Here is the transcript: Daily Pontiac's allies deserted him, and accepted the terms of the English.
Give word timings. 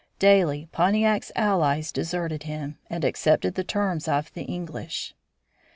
Daily 0.17 0.67
Pontiac's 0.71 1.31
allies 1.35 1.91
deserted 1.91 2.41
him, 2.41 2.79
and 2.89 3.05
accepted 3.05 3.53
the 3.53 3.63
terms 3.63 4.07
of 4.07 4.33
the 4.33 4.45
English. 4.45 5.13